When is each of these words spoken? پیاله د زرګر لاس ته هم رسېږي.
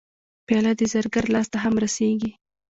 پیاله 0.47 0.71
د 0.79 0.81
زرګر 0.93 1.25
لاس 1.33 1.47
ته 1.53 1.57
هم 1.63 1.75
رسېږي. 1.83 2.31